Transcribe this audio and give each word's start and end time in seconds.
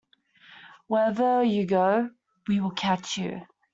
Wherever 0.87 1.43
you 1.43 1.67
go 1.67 2.09
we 2.47 2.59
will 2.59 2.71
catch 2.71 3.19
you. 3.19 3.45